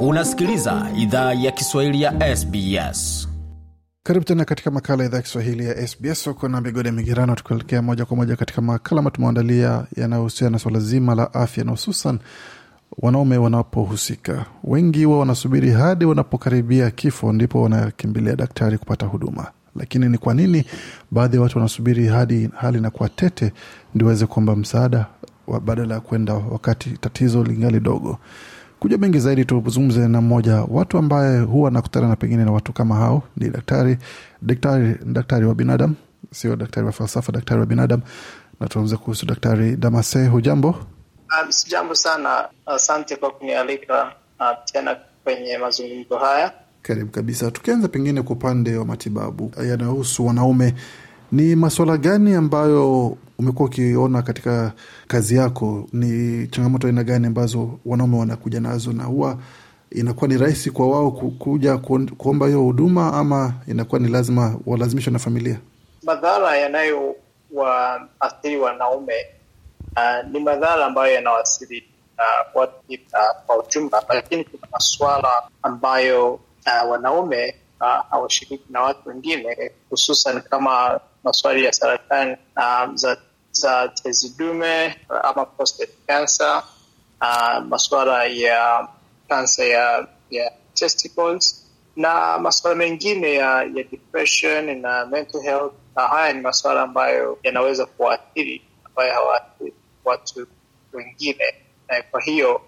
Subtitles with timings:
[0.00, 3.28] Unasikiliza idhaa ya Kiswahili ya SBS.
[4.02, 6.26] Karibu tena katika makala idhaa ya Kiswahili ya SBS.
[6.26, 10.80] Uko na migode migirano, tukielekea moja kwa moja katika makala ambayo tumeandalia yanayohusiana na swala
[10.80, 12.18] zima la afya na hususan
[12.98, 14.44] wanaume wanapohusika.
[14.64, 19.46] Wengi huwa wanasubiri hadi wanapokaribia kifo ndipo wanakimbilia daktari kupata huduma.
[19.76, 20.64] Lakini ni kwa nini
[21.10, 23.52] baadhi ya watu wanasubiri hadi hali inakuwa tete
[23.94, 25.06] ndio waweze kuomba msaada
[25.64, 28.18] badala ya kwenda wakati tatizo lingali dogo?
[28.80, 32.94] Kuja mengi zaidi, tuzungumze na mmoja watu ambaye huwa nakutana na pengine na watu kama
[32.96, 33.22] hao.
[33.36, 33.98] Ni daktari
[34.42, 35.94] daktari daktari wa binadamu,
[36.32, 38.02] sio daktari wa falsafa, daktari wa binadamu,
[38.60, 40.26] na tuanze kuhusu Daktari Damase.
[40.26, 40.68] Hujambo?
[40.68, 46.52] Um, sijambo sana, asante kwa kunialika uh, tena kwenye mazungumzo haya.
[46.82, 47.50] Karibu kabisa.
[47.50, 50.74] Tukianza pengine kwa upande wa matibabu yanayohusu wanaume,
[51.32, 54.72] ni masuala gani ambayo umekuwa ukiona katika
[55.06, 55.88] kazi yako?
[55.92, 59.38] Ni changamoto aina gani ambazo wanaume wanakuja nazo, na huwa
[59.90, 61.78] inakuwa ni rahisi kwa wao kuja
[62.18, 65.58] kuomba hiyo huduma, ama inakuwa ni lazima walazimishwa na familia?
[66.02, 69.14] Madhara yanayowaathiri wanaume
[69.96, 71.84] uh, ni madhara ambayo yanawasili
[72.18, 72.96] uh, watu uh,
[73.46, 75.28] kwa ujumla, lakini kuna masuala
[75.62, 78.26] ambayo uh, wanaume uh,
[78.70, 83.16] na watu wengine, hususan kama maswali ya saratani uh, za,
[83.52, 86.62] za tezi dume uh, ama prostate cancer
[87.20, 88.88] uh, masuala ya
[89.28, 91.64] kansa ya, ya testicles
[91.96, 95.72] na masuala mengine ya, ya depression na mental health.
[95.96, 99.74] Na haya ni masuala ambayo yanaweza kuwaathiri ambayo hawaathiri
[100.04, 100.46] watu
[100.92, 101.54] wengine.
[101.88, 102.60] Na kwa hiyo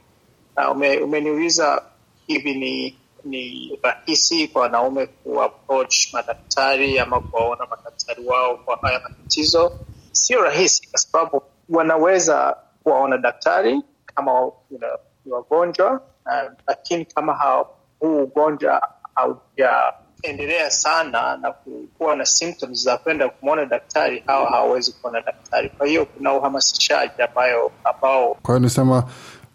[0.56, 1.82] uh, ume, umeniuliza
[2.26, 9.72] hivi ni ni rahisi kwa wanaume kuapproach madaktari ama kuwaona madaktari wao kwa haya matatizo?
[10.12, 13.82] Sio rahisi, kwa sababu wanaweza kuwaona daktari
[14.14, 14.90] kama you know,
[15.24, 15.92] ni wagonjwa
[16.26, 21.54] uh, lakini kama hao- huu ugonjwa haujaendelea sana na
[21.98, 25.70] kuwa na symptoms za kwenda kumwona daktari, hawa hawawezi kuona daktari.
[25.70, 29.04] Kwa hiyo kuna uhamasishaji ambayo ambao Kwa hiyo nisema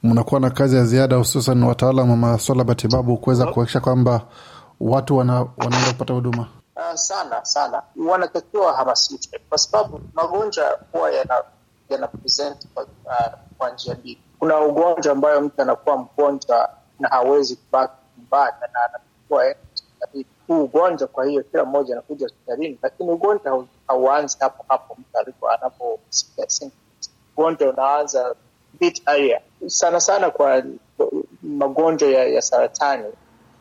[0.04, 4.22] mnakuwa na kazi ya ziada, hususan wataalam wa masuala matibabu kuweza kuhakikisha kwamba
[4.80, 6.48] watu wana, wanaenda kupata huduma.
[6.96, 11.44] Uh, sana sana wanatakiwa wahamasishwe kwa sababu magonjwa huwa yana,
[12.74, 14.22] kwa, uh, kwa njia mbili.
[14.40, 16.70] Kuna ugonjwa ambayo mtu anakuwa mgonjwa
[17.00, 19.56] na hawezi kubaki nyumbani na anakuwa.
[20.48, 25.50] Huu ugonjwa, kwa hiyo kila mmoja anakuja hospitalini, lakini ugonjwa hauanzi hapo hapo mtu alipo
[25.50, 26.00] anapo.
[27.38, 28.36] Ugonjwa unaanza
[28.80, 30.64] bit area sana sana kwa
[31.44, 33.06] magonjwa ya, ya saratani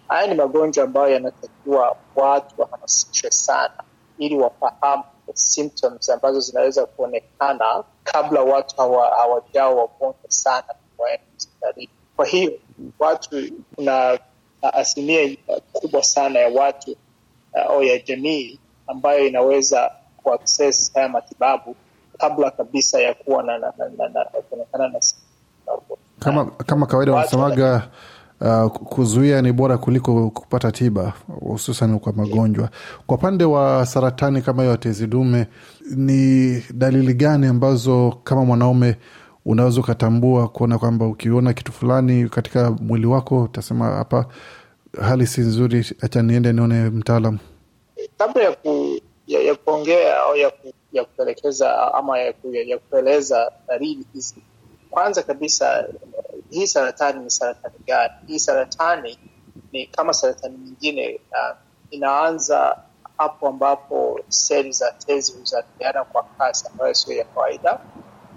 [0.09, 3.83] haya ni magonjwa ambayo yanatakiwa watu wahamasishwe sana
[4.19, 5.05] ili wafahamu
[5.35, 8.77] symptoms ambazo zinaweza kuonekana kabla watu
[9.17, 11.91] hawajao wagonjwa sana waende hospitalini.
[12.17, 12.53] Kwa hiyo
[12.99, 13.37] watu,
[13.75, 14.19] kuna
[14.73, 15.37] asilimia
[15.73, 19.91] kubwa sana ya watu uh, au ya jamii ambayo inaweza
[20.23, 21.77] kuaccess haya matibabu
[22.19, 24.27] kabla kabisa ya kuwa na, na, na, na, na,
[24.79, 25.01] na, na
[26.19, 27.89] Kama, kama kawaida wanasemaga
[28.45, 32.69] uh, kuzuia ni bora kuliko kupata tiba, hususan kwa magonjwa.
[33.07, 35.47] Kwa upande wa saratani kama hiyo ya tezi dume,
[35.97, 38.97] ni dalili gani ambazo kama mwanaume
[39.45, 44.27] unaweza ukatambua kuona kwamba ukiona kitu fulani katika mwili wako utasema hapa
[45.01, 47.39] hali si nzuri, hacha niende nione mtaalam?
[48.19, 52.79] kabla ya, ku, ya, ya kuongea au ya, ku, ya kupelekeza ama ya, ku, ya
[52.79, 54.35] kueleza dalili hizi,
[54.91, 55.89] kwanza kabisa
[56.55, 58.13] hii saratani ni saratani gani?
[58.27, 59.19] Hii saratani
[59.73, 61.57] ni kama saratani nyingine uh,
[61.91, 62.77] inaanza
[63.19, 67.75] hapo ambapo seli za tezi huzaliana kwa kasi ambayo sio ya kawaida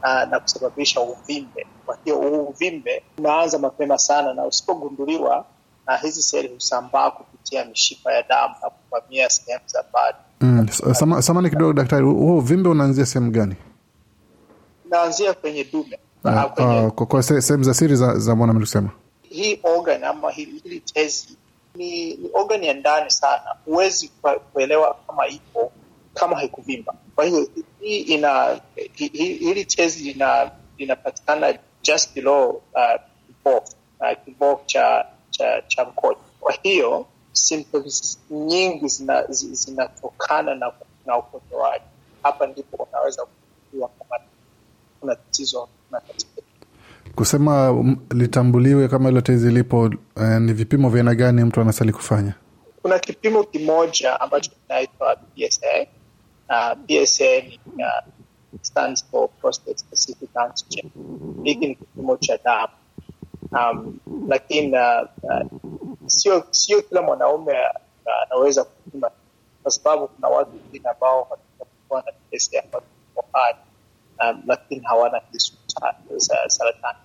[0.04, 1.68] uh, na kusababisha uvimbe.
[1.86, 5.46] Kwa hiyo huu uvimbe unaanza mapema sana, na usipogunduliwa
[5.88, 10.18] na hizi seli husambaa kupitia mishipa ya damu na kuvamia sehemu za badi.
[10.42, 10.68] Mm,
[11.22, 13.56] samani kidogo daktari, huo uvimbe unaanzia sehemu gani?
[14.86, 16.00] Unaanzia kwenye dume
[16.88, 18.90] Uh, kwa, sehemu za siri za, za mwanamke kusema
[19.30, 21.38] hii organ ama hili, tezi
[21.76, 24.12] ni, ni organ ya ndani sana, huwezi
[24.54, 25.72] kuelewa kama ipo
[26.14, 26.94] kama haikuvimba.
[27.16, 27.48] Kwa hiyo
[27.80, 28.62] hii ina
[28.94, 33.02] hi- hi- hili tezi ina linapatikana just below uh,
[34.26, 36.20] kibofu uh, cha cha cha mkojo.
[36.40, 40.72] Kwa hiyo symptoms nyingi zina- zinatokana na
[41.06, 41.86] na ukojoaji.
[42.24, 44.24] Hapa ndipo unaweza kujua kama
[45.00, 45.70] kuna tatizo
[47.16, 49.86] kusema litambuliwe kama hilo tezi lipo.
[50.22, 52.34] Eh, ni vipimo vya aina gani mtu anastali kufanya?
[52.88, 55.88] kuna kipimo kimoja ambacho kinaitwa PSA.
[56.50, 58.14] Uh, PSA ni uh,
[58.62, 60.92] stands for prostate specific antigen.
[61.44, 62.74] Hiki ni kipimo cha damu
[63.52, 67.54] um, lakini uh, uh, sio kila mwanaume
[68.26, 69.12] anaweza kupima,
[69.64, 71.28] kwa sababu kuna watu wengine ambao
[71.90, 72.12] wanaa
[72.54, 72.86] na ambazo
[73.34, 73.60] hadi
[74.20, 75.54] um, lakini hawana kisu
[76.18, 76.98] cha saratani.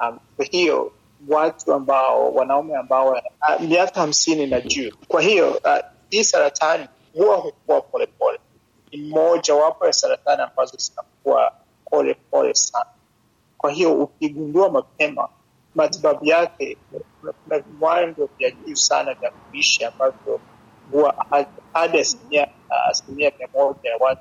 [0.00, 0.92] Um, kwa hiyo
[1.28, 4.90] watu ambao wanaume ambao uh, miaka hamsini na juu.
[5.08, 5.78] Kwa hiyo uh,
[6.10, 8.38] hii saratani huwa hukua polepole,
[8.92, 11.52] ni mojawapo ya saratani ambazo zinakuwa
[11.90, 12.90] polepole sana.
[13.58, 15.28] Kwa hiyo ukigundua mapema,
[15.74, 16.76] matibabu yake
[17.44, 20.40] kuna viwango vya juu sana vya kuishi ambavyo
[20.92, 21.26] huwa
[21.72, 22.48] hadi asilimia
[22.88, 24.20] asilimia mia moja ya watu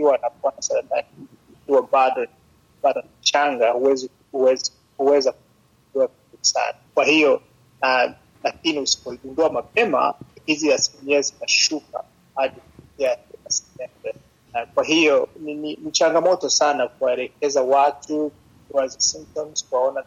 [0.00, 1.06] wanakuwa na saratani
[1.62, 2.26] ikiwa bado
[2.82, 3.70] bado mchanga
[4.96, 5.34] huweza
[6.40, 6.74] sana.
[6.94, 7.34] Kwa hiyo
[7.82, 8.10] uh,
[8.44, 10.14] lakini usipoigundua mapema
[10.46, 12.56] hizi asilimia zinashuka hadi
[14.74, 18.32] kwa hiyo ni, ni, ni changamoto sana kuwaelekeza watu
[18.68, 20.04] kuwaza symptoms kuwaona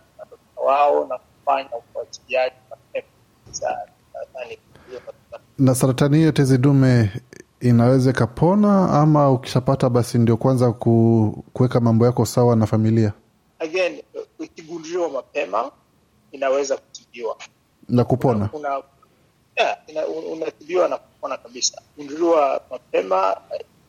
[0.55, 3.07] wao na kufanya ufuatiliaji mapema
[5.57, 7.11] na saratani hiyo tezi dume
[7.59, 10.71] inaweza ikapona ama ukishapata basi ndio kwanza
[11.53, 13.13] kuweka mambo yako sawa na familia?
[13.59, 14.01] Again
[14.39, 15.71] ikigunduliwa mapema
[16.31, 17.35] inaweza kutibiwa.
[17.89, 18.49] Na kupona?
[18.53, 18.81] Una,
[19.55, 21.81] yeah, ina, unatibiwa na kupona kabisa.
[21.97, 23.37] Gunduliwa mapema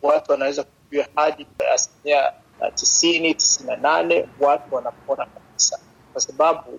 [0.02, 2.32] watu wanaweza kutibiwa hadi asilimia
[2.74, 5.78] tisini tisini na nane watu wanapona kabisa.
[6.12, 6.70] Kwa sababu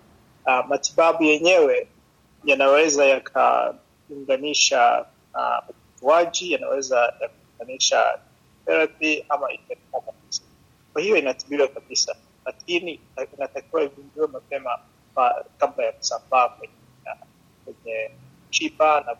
[0.46, 1.88] uh, matibabu yenyewe
[2.44, 5.58] yanaweza yakaunganisha uh,
[6.02, 8.18] upasuaji yanaweza yakaunganisha
[8.66, 9.46] therapy ama
[10.06, 10.42] kabisa.
[10.92, 12.14] Kwa hiyo inatibiwa kabisa,
[12.44, 13.00] lakini
[13.36, 14.70] inatakiwa igunduliwe mapema
[15.58, 18.10] kabla ya kusambaa kwenye,
[18.50, 19.14] chipa na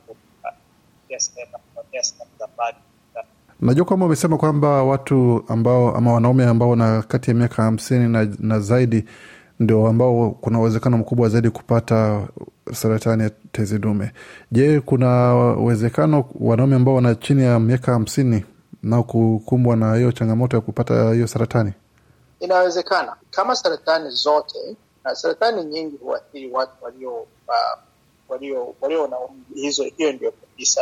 [3.61, 8.29] Najua kwamba umesema kwamba watu ambao ama wanaume ambao na kati ya miaka hamsini na,
[8.39, 9.05] na zaidi
[9.59, 12.29] ndio ambao kuna uwezekano mkubwa zaidi kupata
[12.73, 14.13] saratani ya tezi dume.
[14.53, 18.45] Je, kuna uwezekano wanaume ambao wana chini ya miaka hamsini
[18.83, 21.73] nao kukumbwa na hiyo changamoto ya kupata hiyo saratani?
[22.41, 27.79] Inawezekana kama saratani zote, na saratani nyingi huathiri watu walio uh,
[28.29, 29.17] walio walio na
[29.55, 29.85] hizo.
[29.97, 30.81] Hiyo ndio kabisa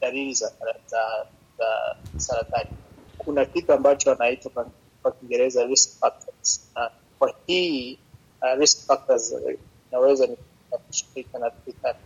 [0.00, 0.52] dalili za,
[0.90, 1.26] za,
[1.58, 2.70] za saratani.
[3.18, 4.66] Kuna kitu ambacho anaitwa
[5.02, 7.98] kwa Kiingereza risk factors, na kwa hii
[8.42, 9.34] uh, risk factors
[9.90, 10.36] inaweza ni
[10.86, 11.96] kushirika na Twitter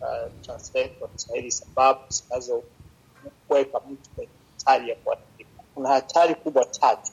[0.00, 0.56] uh,
[1.14, 5.62] Kiswahili, sababu zinazoweka mtu kwenye hatari ya kuathirika.
[5.74, 7.12] Kuna hatari kubwa tatu.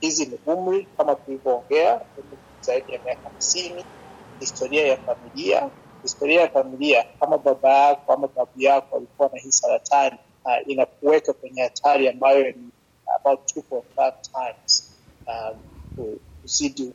[0.00, 2.06] Hizi ni umri, kama tulivyoongea,
[2.60, 3.86] zaidi ya miaka hamsini,
[4.38, 5.70] historia ya familia.
[6.02, 11.32] Historia ya familia, kama baba yako ama babu yako alikuwa na hii saratani, uh, inakuweka
[11.32, 12.72] kwenye hatari ambayo ni
[13.16, 15.64] about 2.5 times um,
[16.40, 16.94] kuzidi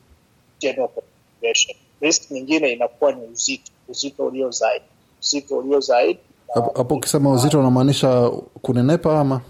[0.62, 1.76] general population.
[2.00, 4.84] Risk nyingine inakuwa ni uzito, uzito ulio zaidi,
[5.22, 6.18] uzito ulio zaidi.
[6.54, 8.30] Hapo ukisema uzito unamaanisha
[8.62, 9.40] kunenepa ama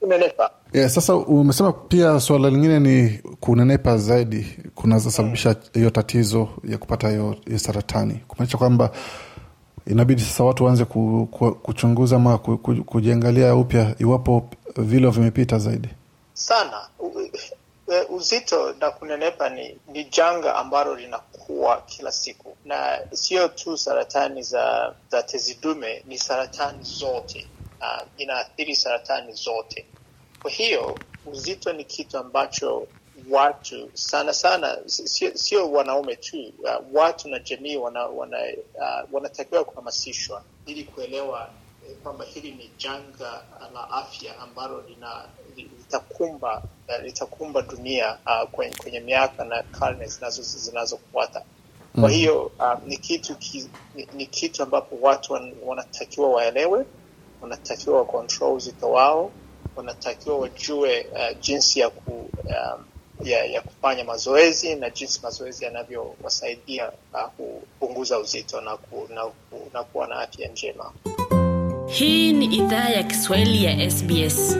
[0.00, 0.50] kunenepa?
[0.72, 7.08] Yeah, sasa umesema pia suala lingine ni kunenepa zaidi kunaweza sababisha hiyo tatizo ya kupata
[7.10, 8.90] hiyo saratani, kumaanisha kwamba
[9.86, 15.58] inabidi sasa watu waanze ku, ku, kuchunguza ama ku, ku, kujiangalia upya iwapo vilo vimepita
[15.58, 15.88] zaidi
[16.34, 16.76] sana.
[18.08, 24.96] Uzito na kunenepa ni, ni janga ambalo linakuwa kila siku, na sio tu saratani za,
[25.08, 27.50] za tezi dume, ni saratani zote.
[27.80, 29.86] Uh, inaathiri saratani zote.
[30.42, 32.88] Kwa hiyo uzito ni kitu ambacho
[33.30, 38.38] watu sana sana, sio, sio wanaume tu, uh, watu na jamii wana, wana,
[38.74, 41.54] uh, wanatakiwa kuhamasishwa ili kuelewa
[42.02, 45.28] kwamba hili ni janga la afya ambalo lina
[45.62, 46.62] litakumba
[47.02, 50.98] litakumba dunia uh, kwenye, kwenye miaka na karne zinazofuata zinazo
[52.00, 56.84] kwa hiyo uh, ni kitu ki, ni, ni kitu ambapo watu wan, wanatakiwa waelewe,
[57.42, 59.30] wanatakiwa wakontrol uzito wao,
[59.76, 62.84] wanatakiwa wajue uh, jinsi ya, ku, um,
[63.24, 69.70] ya, ya kufanya mazoezi na jinsi mazoezi yanavyowasaidia uh, kupunguza uzito na, ku, na, ku,
[69.72, 70.92] na kuwa na afya njema.
[71.86, 74.56] Hii ni idhaa ya Kiswahili ya SBS.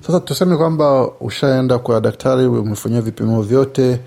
[0.00, 4.00] Sasa tuseme kwamba ushaenda kwa daktari, umefanyia vipimo vyote,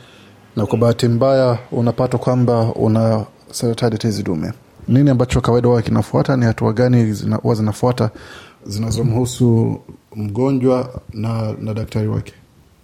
[0.55, 4.53] na kwa bahati mbaya unapatwa kwamba una saratani tezi dume.
[4.87, 6.37] Nini ambacho kawaida huwa kinafuata?
[6.37, 8.09] Ni hatua gani huwa zinafuata
[8.65, 9.81] zinazomhusu
[10.15, 12.33] mgonjwa na, na daktari wake?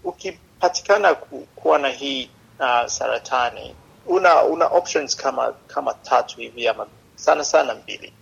[0.04, 3.76] Ukipatikana ku, kuwa na hii uh, saratani
[4.08, 6.86] una una options kama kama tatu hivi ama
[7.16, 8.14] sana sana mbili.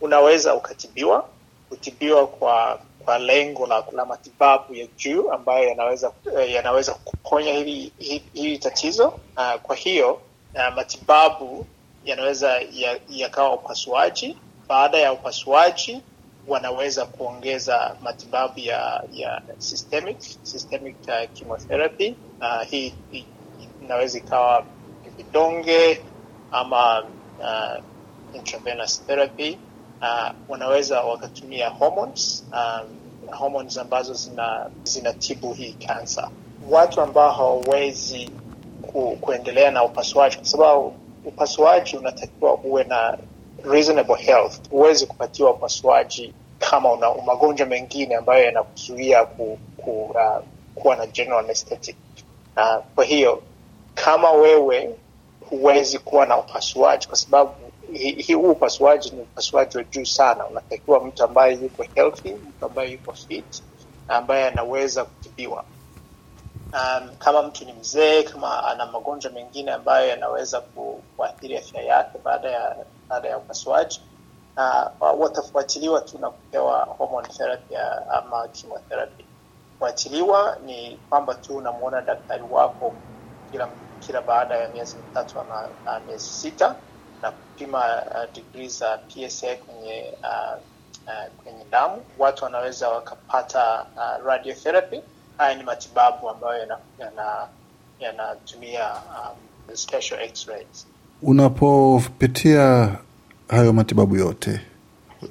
[0.00, 1.24] Unaweza ukatibiwa,
[1.68, 6.12] kutibiwa kwa kwa lengo la, la matibabu ya juu ambayo yanaweza
[6.48, 9.08] yanaweza kuponya hili, hili, hili tatizo.
[9.36, 10.12] Uh, kwa hiyo
[10.54, 11.66] uh, matibabu
[12.04, 12.62] yanaweza
[13.08, 14.36] yakawa ya upasuaji.
[14.68, 16.02] Baada ya upasuaji
[16.46, 23.26] wanaweza kuongeza matibabu ya ya systemic, systemic uh, chemotherapy uh, hii, hii
[23.82, 24.66] inaweza ikawa
[25.16, 26.06] vidonge
[26.50, 27.02] ama
[27.38, 27.84] uh,
[28.34, 29.58] intravenous therapy
[30.02, 32.88] uh, wanaweza wakatumia hormones um,
[33.38, 36.30] hormones ambazo zina zinatibu hii kansa.
[36.70, 38.30] Watu ambao hawawezi
[38.92, 40.94] ku, kuendelea na upasuaji, kwa sababu
[41.24, 43.18] upasuaji unatakiwa uwe na
[43.64, 44.70] reasonable health.
[44.70, 50.42] Huwezi kupatiwa upasuaji kama una magonjwa mengine ambayo yanakuzuia ku, ku, uh,
[50.74, 51.96] kuwa na general anesthetic.
[52.56, 53.42] Uh, kwa hiyo
[53.94, 54.94] kama wewe
[55.50, 57.50] huwezi kuwa na upasuaji kwa sababu
[57.98, 60.46] hii huu upasuaji ni upasuaji wa juu sana.
[60.48, 63.64] Unatakiwa mtu ambaye yuko healthy, mtu ambaye yuko fit,
[64.08, 65.66] ambaye anaweza kutibiwa.
[66.72, 70.60] Um, kama mtu ni mzee, kama ana magonjwa mengine ambayo yanaweza
[71.16, 74.00] kuathiri afya yake baada ya baada ya upasuaji
[74.56, 77.76] uh, watafuatiliwa tu na kupewa hormone therapy
[78.08, 79.28] ama chemotherapy.
[79.72, 83.04] Kufuatiliwa ni kwamba tu unamwona daktari wako
[83.50, 85.70] kila kila baada ya miezi mitatu ama
[86.06, 86.82] miezi sita
[87.22, 90.58] na kupima uh, degree za PSA kwenye uh,
[91.06, 92.02] uh, kwenye damu.
[92.18, 95.00] Watu wanaweza wakapata uh, radiotherapy.
[95.38, 96.54] Haya ni matibabu ambayo
[98.00, 99.00] yanatumia yana,
[99.70, 100.86] um, special x-rays.
[101.22, 102.96] Unapopitia
[103.48, 104.60] hayo matibabu yote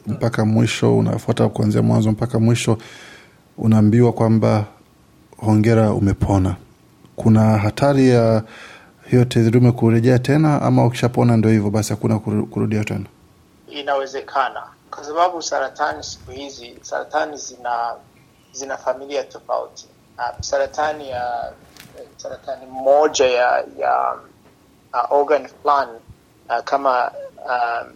[0.08, 2.78] mpaka mwisho, unafuata kuanzia mwanzo mpaka mwisho,
[3.58, 4.66] unaambiwa kwamba
[5.38, 6.56] hongera, umepona.
[7.16, 8.44] Kuna hatari ya
[9.10, 13.06] hiyo zidume kurejea tena, ama ukishapona ndio hivyo basi, hakuna kurudia tena?
[13.70, 17.96] Inawezekana kwa sababu saratani siku hizi, saratani zina
[18.52, 19.88] zina familia tofauti.
[20.18, 21.52] Uh, saratani ya
[22.18, 24.16] saratani moja ya ya
[24.94, 26.00] uh, organ fulani
[26.50, 27.12] uh, kama
[27.46, 27.88] uh,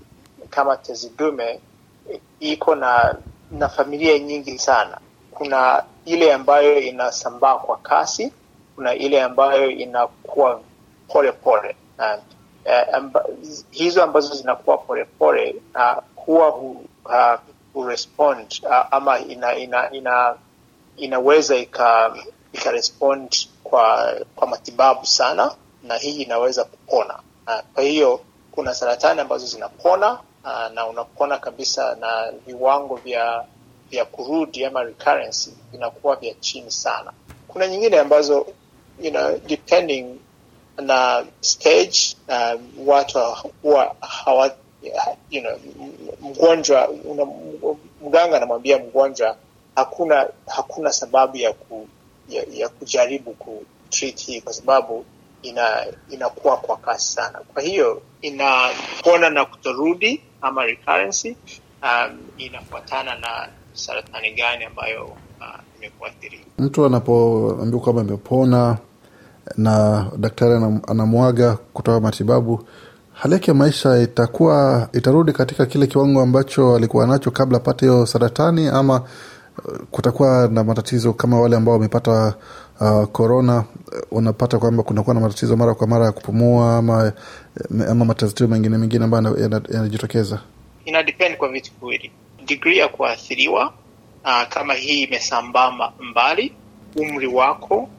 [0.50, 1.60] kama tezi dume
[2.40, 3.16] iko na
[3.52, 4.98] na familia nyingi sana.
[5.32, 8.34] Kuna ile ambayo inasambaa kwa kasi,
[8.76, 10.62] kuna ile ambayo inakuwa
[11.08, 13.26] pole pole uh, amba,
[13.72, 17.40] hizo ambazo zinakuwa polepole pole uh, huwa hu, uh,
[17.74, 20.36] hurespond uh, ama ina, ina, ina,
[20.98, 22.16] inaweza ika,
[22.54, 22.74] ika
[23.64, 28.20] kwa kwa matibabu sana, na hii inaweza kupona uh, kwa hiyo
[28.52, 30.12] kuna saratani ambazo zinapona
[30.44, 33.46] uh, na unapona kabisa na viwango vya
[33.90, 37.14] vya kurudi ama recurrence vinakuwa vya chini sana.
[37.48, 38.48] Kuna nyingine ambazo
[39.00, 40.20] you know, depending
[40.82, 43.20] na stage na watu
[43.62, 44.55] huwa hawa
[45.29, 45.58] you know,
[46.22, 46.89] mgonjwa
[48.01, 49.38] mganga anamwambia mgonjwa
[49.75, 51.88] hakuna hakuna sababu ya, ku,
[52.29, 53.63] ya, ya kujaribu ku
[54.00, 55.05] hii kwa sababu
[55.41, 57.39] ina inakuwa kwa kasi sana.
[57.53, 61.36] Kwa hiyo inapona na kutorudi ama recurrency.
[61.84, 66.46] um, inafuatana na saratani gani ambayo uh, imekuathiri.
[66.58, 68.77] Mtu anapoambiwa kwamba imepona
[69.58, 70.54] na daktari
[70.88, 72.66] anamwaga kutoa matibabu,
[73.14, 78.06] hali yake ya maisha itakuwa itarudi katika kile kiwango ambacho alikuwa nacho kabla apate hiyo
[78.06, 79.02] saratani, ama
[79.92, 82.34] kutakuwa na matatizo kama wale ambao wamepata
[83.12, 83.58] korona.
[83.58, 87.14] Uh, unapata kwamba kunakuwa na matatizo mara kwa mara ya kupumua ama,
[87.90, 89.38] ama matatizo mengine mengine ambayo
[89.70, 90.40] yanajitokeza.
[90.86, 92.12] Ina depend kwa vitu viwili,
[92.46, 93.74] degree ya kuathiriwa.
[94.25, 96.54] Uh, kama hii imesambaa mbali,
[96.96, 97.90] umri wako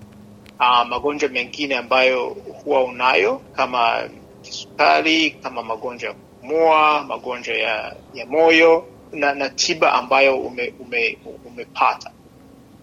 [0.60, 2.28] Uh, magonjwa mengine ambayo
[2.64, 4.08] huwa unayo kama
[4.42, 11.18] kisukari, kama magonjwa ya kupumua, magonjwa ya, ya moyo na, na tiba ambayo ume, ume,
[11.44, 12.10] umepata.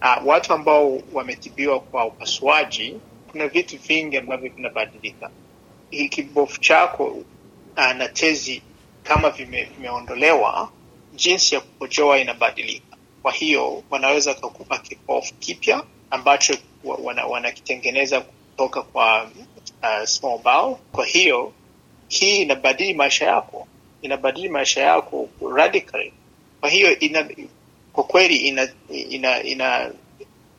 [0.01, 2.99] Uh, watu ambao wametibiwa kwa upasuaji,
[3.31, 5.29] kuna vitu vingi ambavyo vinabadilika.
[5.89, 7.05] Hii kibofu chako
[7.77, 8.61] uh, na tezi
[9.03, 10.69] kama vime, vimeondolewa,
[11.13, 12.97] jinsi ya kukojoa inabadilika.
[13.21, 16.57] Kwa hiyo wanaweza kukupa kibofu kipya ambacho
[17.29, 19.23] wanakitengeneza wana kutoka kwa
[19.83, 20.75] uh, small bowel.
[20.91, 21.53] Kwa hiyo
[22.07, 23.67] hii inabadili maisha yako,
[24.01, 26.13] inabadili maisha yako radically.
[26.59, 27.29] Kwa hiyo ina,
[27.93, 29.91] kwa kweli ina ina ina,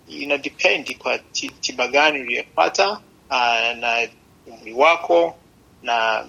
[0.09, 1.19] ina depend kwa
[1.61, 2.91] tiba gani uliyopata
[3.31, 4.09] uh, na
[4.47, 5.37] umri wako
[5.83, 6.27] na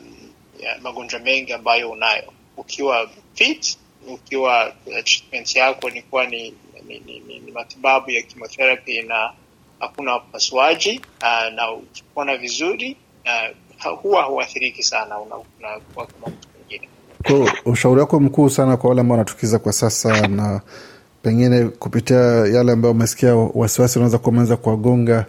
[0.81, 2.33] magonjwa mengi ambayo unayo.
[2.57, 6.53] Ukiwa fit, ukiwa uh, treatment yako ni kuwa ni,
[6.87, 9.33] ni, ni, ni, ni matibabu ya chemotherapy na
[9.79, 16.89] hakuna upasuaji uh, na ukipona vizuri na huwa huathiriki sana, unakuwa kama mtu mwingine.
[17.63, 20.61] Kwa ushauri wako mkuu sana kwa wale ambao wanatukiza kwa sasa, na
[21.21, 22.17] pengine kupitia
[22.53, 25.25] yale ambayo umesikia wasiwasi unaweza kuwa umeanza kuwagonga,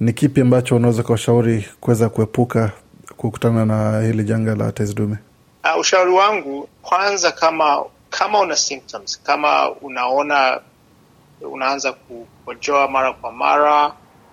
[0.00, 2.72] ni kipi ambacho unaweza kuwashauri kuweza kuepuka
[3.16, 5.16] kukutana na hili janga la tezi dume?
[5.74, 10.60] Uh, ushauri wangu kwanza, kama kama una symptoms, kama unaona
[11.40, 13.86] unaanza kukojoa mara kwa mara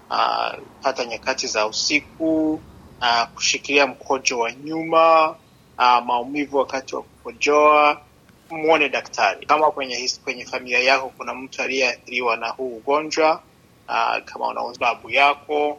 [0.10, 2.54] uh, hata nyakati za usiku
[3.02, 5.30] uh, kushikilia mkojo wa nyuma
[5.78, 8.02] uh, maumivu wakati wa kukojoa,
[8.50, 9.46] mwone daktari.
[9.46, 13.44] Kama kwenye kwenye familia yako kuna mtu aliyeathiriwa na huu ugonjwa
[13.88, 15.70] uh, kama una babu yako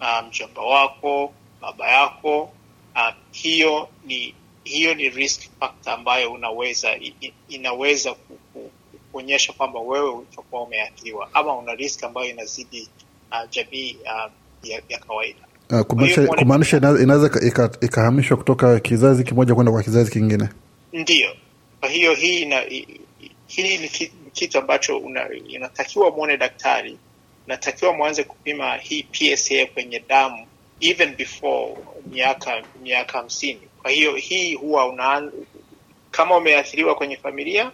[0.00, 2.42] uh, mjomba wako, baba yako
[2.96, 6.96] uh, hiyo ni hiyo ni risk factor ambayo unaweza
[7.48, 8.14] inaweza
[9.14, 12.88] kuonyesha kwamba wewe utakuwa umeathiriwa ama una risk ambayo inazidi
[13.32, 14.30] uh, jamii uh,
[14.70, 15.38] ya, ya kawaida.
[15.70, 15.80] Uh,
[16.36, 17.40] kumaanisha inaweza
[17.80, 20.48] ikahamishwa kutoka kizazi kimoja kwenda kwa kizazi kingine.
[20.92, 21.30] Ndiyo,
[21.80, 22.60] kwa hiyo hii ina,
[23.46, 23.88] hii ni
[24.32, 25.02] kitu ambacho
[25.48, 26.98] inatakiwa mwone daktari,
[27.46, 30.46] natakiwa mwanze kupima hii PSA kwenye damu
[30.80, 31.76] even before
[32.10, 33.60] miaka miaka hamsini.
[33.82, 35.30] Kwa hiyo hii huwa una,
[36.10, 37.70] kama umeathiriwa kwenye familia,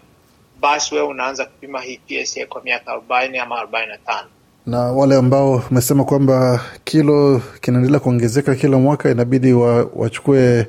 [0.60, 4.28] basi wewe unaanza kupima hii PSA kwa miaka arobaini ama arobaini na tano
[4.66, 10.66] na wale ambao umesema kwamba kilo kinaendelea kuongezeka kila mwaka inabidi wa, wachukue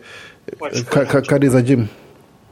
[0.90, 1.88] ka, ka, kadi za gym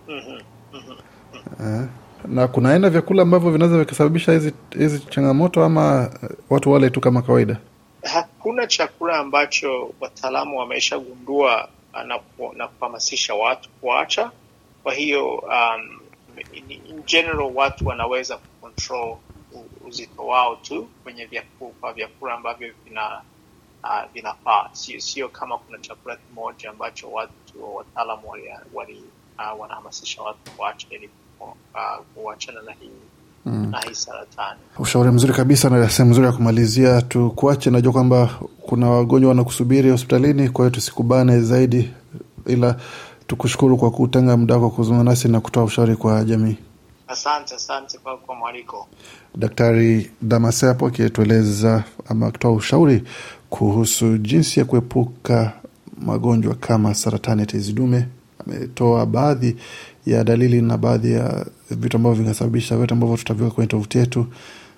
[0.08, 0.39] mm-hmm.
[0.74, 1.88] Mm-hmm.
[2.27, 6.10] Na kuna aina vyakula ambavyo vinaweza vikasababisha hizi hizi changamoto ama
[6.50, 7.58] watu wale tu kama kawaida
[8.03, 11.69] hakuna chakula ambacho wataalamu wameshagundua
[12.55, 14.31] na kuhamasisha watu kuacha
[14.84, 15.99] kwa hiyo um,
[16.53, 19.17] in, in general watu wanaweza kucontrol
[19.88, 23.22] uzito wao tu kwenye vyakula kwa vyakula ambavyo vina
[23.84, 28.43] uh, vinafaa sio, sio kama kuna chakula kimoja ambacho watu wataalamu wali,
[28.74, 29.03] wali
[29.53, 32.89] uh, wanahamasisha watu kuacha ili uh, kuachana na hii
[33.46, 33.69] Mm.
[33.72, 34.60] na hii saratani.
[34.79, 37.01] Ushauri mzuri kabisa na sehemu nzuri ya kumalizia.
[37.01, 38.29] Tukuache, najua kwamba
[38.62, 41.89] kuna wagonjwa wanakusubiri hospitalini, kwa hiyo tusikubane zaidi,
[42.46, 42.75] ila
[43.33, 46.56] tukushukuru kwa kutenga muda wako kuzungumza nasi na kutoa ushauri kwa jamii.
[47.08, 48.88] Asante, asante kwa, kwa mwaliko.
[49.36, 53.04] Daktari Damase hapo akitueleza ama akitoa ushauri
[53.49, 55.54] kuhusu jinsi ya kuepuka
[56.01, 58.08] magonjwa kama saratani ya tezi dume.
[58.47, 59.56] Ametoa baadhi
[60.06, 64.25] ya dalili na baadhi ya vitu ambavyo vinasababisha, vyote ambavyo tutaviweka kwenye tovuti yetu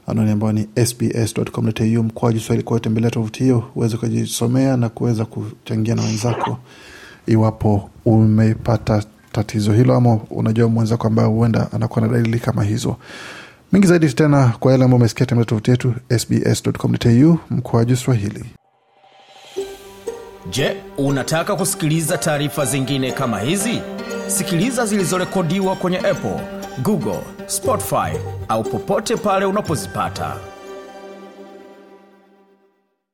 [0.07, 2.63] anwani ambayo ni sbs.com.au mkwaju Swahili.
[2.63, 6.57] Kwa tembelea tovuti hiyo uweze ukajisomea na kuweza kuchangia na wenzako
[7.27, 12.95] iwapo umepata tatizo hilo ama unajua mwenzako ambaye huenda anakuwa na dalili kama hizo.
[13.71, 18.45] Mingi zaidi tena kwa yale ambayo umesikia, tembelea tovuti yetu sbs.com.au mkoaju Swahili.
[20.49, 23.81] Je, unataka kusikiliza taarifa zingine kama hizi?
[24.27, 26.39] Sikiliza zilizorekodiwa kwenye Apple,
[26.83, 28.11] Google, Spotify
[28.47, 30.35] au popote pale unapozipata.